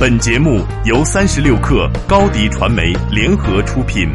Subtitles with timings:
[0.00, 4.08] 本节目由三十六克高低传媒联合出品。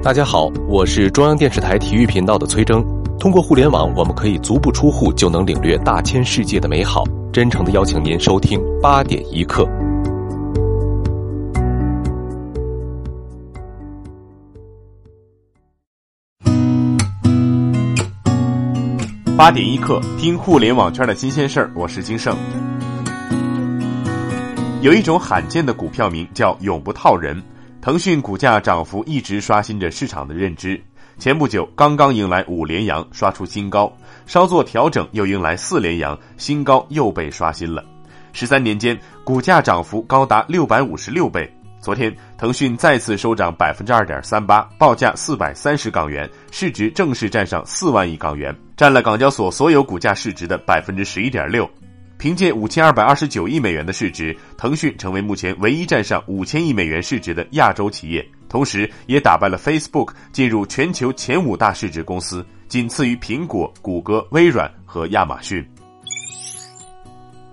[0.00, 2.84] 大家好，我是中央电视台体育频道的崔征。
[3.18, 7.02] 通过互联网，我们可以足不出户就能领略大千世界的美好。
[7.32, 9.68] 真诚的邀请您收听八点一刻。
[19.36, 21.68] 八点一刻，听互联网圈的新鲜事儿。
[21.74, 22.36] 我是金盛。
[24.80, 27.42] 有一种罕见的股票名叫“永不套人”。
[27.82, 30.80] 腾讯股价涨幅一直刷新着市场的认知。
[31.18, 33.92] 前不久刚刚迎来五连阳，刷出新高，
[34.24, 37.84] 稍作调整又迎来四连阳，新高又被刷新了。
[38.32, 41.52] 十三年间，股价涨幅高达六百五十六倍。
[41.84, 51.70] 昨天，腾讯再次收涨百分之二点三八，报价四百三十港元，市值正式站上四万亿港元，占了港交所所有股价市值的百分之十一点六。
[52.16, 65.62] 凭借五千二百二十九亿美元的市值，腾讯成为目前唯一站上五千亿美元市值的亚洲企业，同时也打败了 Facebook，进入全球前五大市值公司，仅次于苹果、谷歌、微软和亚马逊。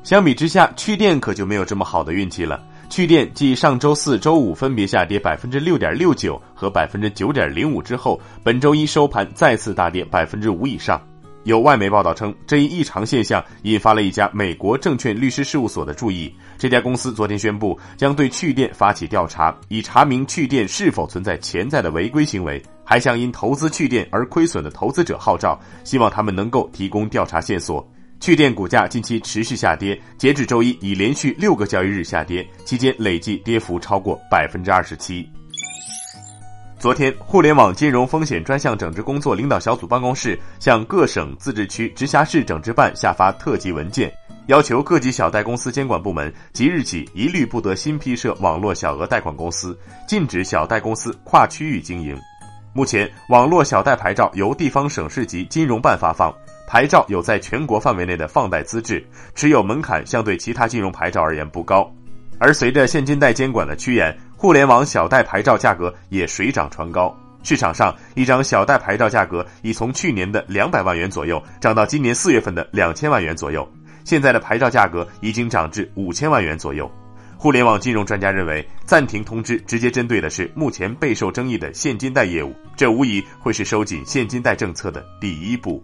[0.04, 2.64] 相比之下，趣店可就没有这么好的运气了。
[2.92, 11.02] 趣店继上周四周五分别下跌百分之六点六九和百分之九点零五之后，本周一收盘再次大跌百分之五以上。
[11.46, 16.36] 有外媒报道称，这一异常现象引发了一家美国证券律师事务所的注意。
[16.58, 27.90] 这家公司昨天宣布，将对趣店发起调查，以查明趣店是否存在潜在的违规行为，还向因投资趣店而亏损的投资者号召，希望他们能够提供调查线索。
[28.22, 35.28] 趣店股价近期持续下跌，截止周一已连续六个交易日下跌，期间累计跌幅超过百分之二十七。
[36.78, 44.14] 昨天，互联网金融风险专项整治工作领导小组办公室向各省、自治区、直辖市整治办下发特级文件，
[44.46, 49.76] 要求各级小贷公司监管部门即日起一律不得新批设网络小额贷款公司，
[50.08, 52.16] 禁止小贷公司跨区域经营。
[52.72, 56.32] 目前，网络小贷牌照由地方省市级金融办发放。
[56.72, 59.06] 牌照有在全国范围内的放贷资质，
[59.36, 61.94] 持有门槛相对其他金融牌照而言不高，
[62.40, 67.14] 而随着现金贷监管的趋严，互联网小贷牌照价格也水涨船高。
[67.44, 73.70] 市场上一张小贷牌照价格已从去年的两百万元左右涨到今年四月份的两千万元左右，
[74.06, 76.90] 现在的牌照价格已经涨至五千万元左右。
[77.36, 85.84] 互联网金融专家认为，暂停通知直接针对的是目前备受争议的现金贷业务，这无疑会是收紧现金贷政策的第一步。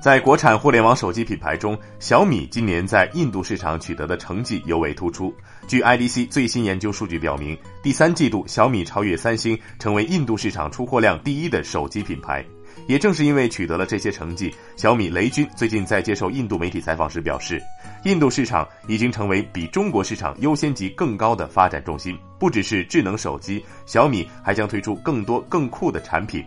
[0.00, 5.34] 在国产互联网手机品牌中，小米今年在印度市场取得的成绩尤为突出。
[5.66, 12.44] 据 IDC 最新研究数据表明，第三季度小米超越三星，成为印度市场出货量第一的手机品牌。
[12.86, 17.60] 也正是因为取得了这些成绩，小米雷军最近在接受印度媒体采访时表示，
[18.04, 22.16] 印度市场已经成为比中国市场优先级更高的发展重心。
[22.38, 26.44] 不只是智能手机，小米还将推出更多更酷的产品。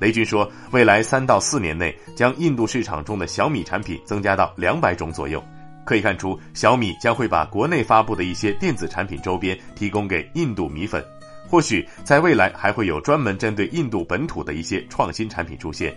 [0.00, 5.44] 雷军说，未来三到四年内将印度市场中的小米产品增加到两百种左右。
[5.84, 11.04] 可以看出，小米将会把国内发布的一些电子产品周边提供给印度米粉。
[11.48, 15.94] 或许在未来还会有专门针对印度本土的一些创新产品出现。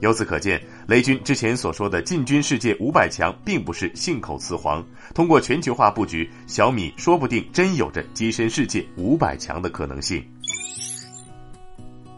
[0.00, 4.84] 由此可见，雷军之前所说的进军世界五百强，并不是信口雌黄。
[5.14, 10.22] 通过全球化布局，小米说不定真有着跻身世界五百强的可能性。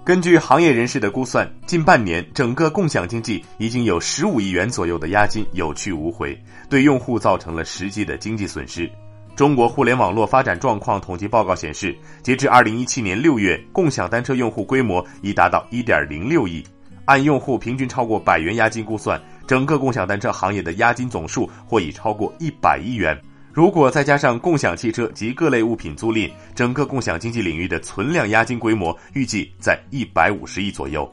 [0.09, 6.35] 根据行业人士的估算，近半年整个共享经济已经有十五亿元左右的押金有去无回，
[6.71, 8.91] 对用户造成了实际的经济损失。
[9.37, 16.65] 中国互联网络发展状况统计报告显示，截至二零一七年六月，共享单车用户规模已达到一点零六亿，
[17.05, 23.15] 按用户平均超过百元押金估算，整个共享单车行业的押金总数或已超过一百亿元。
[23.59, 31.13] 如果再加上共享汽车及各类物品租赁，整个共享经济领域的存量押金规模预计在一百五十亿左右。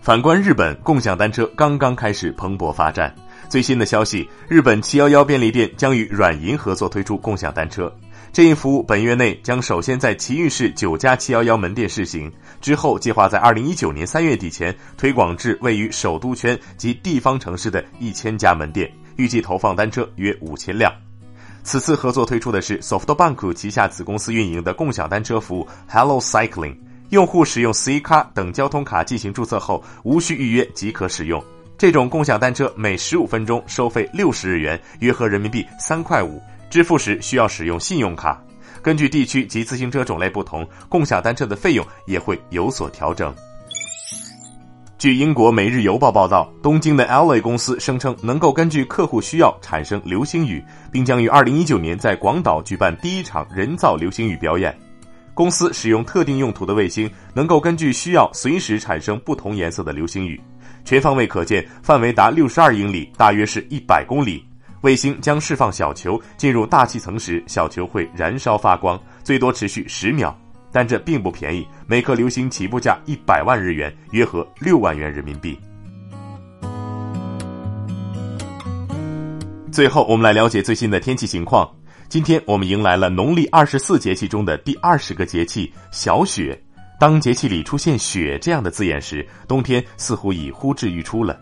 [0.00, 3.12] 反观日本，共享单车刚刚开始蓬勃发展。
[3.48, 7.92] 最新的消息，日本七幺幺便利店将与软银合作推出共享单车。
[8.32, 12.30] 这一服务本月内将首先在埼玉市九家七幺幺门店试行，
[12.60, 18.88] 之后计划在二零一九年三月底前推广至位于首都圈及地方城市的一千家门店。
[19.18, 20.90] 预计投放单车约五千辆。
[21.62, 26.74] 此次合作推出的是 SoftBank 旗下子公司运营的共享单车服务 Hello Cycling，
[27.10, 31.44] 用户使用 C 卡等交通卡进行注册后，无需预约即可使用。
[31.76, 36.40] 这种共享单车每十五分钟收费六十日元，约合人民币三块五。
[36.70, 38.40] 支付时需要使用信用卡。
[38.82, 43.34] 根据地区及自行车种类不同，共享单车的费用也会有所调整。
[44.98, 50.60] 据英国《每日邮报》报道，东京的 LA 公司声称能够根据客户需要产生流星雨，
[50.90, 54.76] 并将于2019年在广岛举办第一场人造流星雨表演。
[55.34, 60.40] 公司使用特定用途的卫星，能够根据需要随时产生不同颜色的流星雨，
[60.84, 64.44] 全方位可见，范围达62英里，大约是一百公里。
[64.80, 70.36] 卫星将释放小球进入大气层时，小球会燃烧发光，最多持续十秒。
[70.78, 75.58] 但这并不便宜，每颗流星起步价一百万日元，约合六万元人民币。
[79.72, 81.68] 最后，我们来了解最新的天气情况。
[82.08, 86.56] 今天我们迎来了农历二十四节气中的第二十个节气小雪。
[87.00, 91.36] 当节气里出现“雪”这样的字眼时，冬天似乎已呼之欲出了。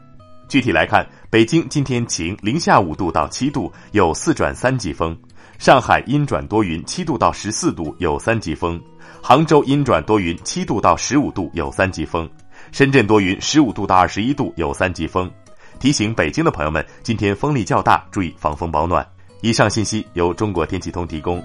[0.48, 5.14] 具体来看，北京今天晴，零下五度到七度，有四转三级风；
[5.58, 8.80] 上海阴转多云，七度到十四度，有三级风。
[9.22, 12.28] 杭州阴转多云，七度到十五度，有三级风；
[12.72, 15.30] 深圳多云，十五度到二十一度，有三级风。
[15.78, 19.06] 提醒北京的朋友们，今天风力较大，注意防风保暖。
[19.40, 21.42] 以上信息由中国天气通提供。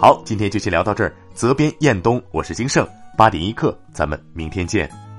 [0.00, 1.14] 好，今天就先聊到这儿。
[1.34, 2.86] 责编：彦东，我是金盛。
[3.16, 5.09] 八点一刻，咱们明天见。